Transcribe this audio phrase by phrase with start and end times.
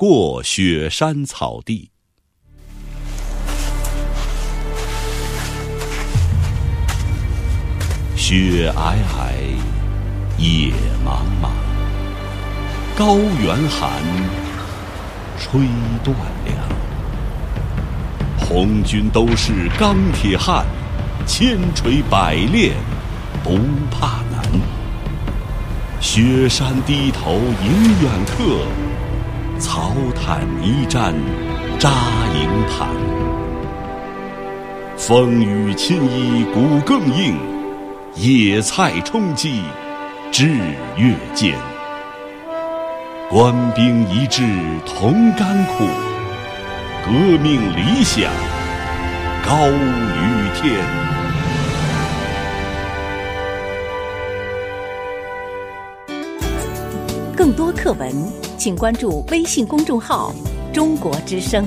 [0.00, 1.90] 过雪山草地。
[8.16, 9.34] 雪皑皑，
[10.38, 10.72] 野
[11.04, 11.50] 茫茫，
[12.96, 14.00] 高原寒，
[15.38, 15.60] 吹
[16.02, 16.56] 断粮。
[18.38, 20.64] 红军都是钢铁汉，
[21.26, 22.74] 千锤百炼
[23.44, 23.58] 不
[23.90, 24.50] 怕难。
[26.00, 28.64] 雪山低头迎远客，
[29.60, 31.12] 草毯泥毡
[31.78, 31.90] 扎
[32.34, 32.88] 营盘。
[34.96, 37.36] 风雨侵衣骨更硬，
[38.14, 39.62] 野菜充饥
[40.32, 40.56] 日
[40.96, 41.54] 月坚。
[43.28, 44.42] 官兵一致
[44.86, 45.84] 同甘苦，
[47.04, 48.32] 革命理想
[49.46, 50.80] 高于天。
[57.36, 58.10] 更多课文，
[58.60, 60.34] 请关注微信公众号
[60.70, 61.66] “中国之声”。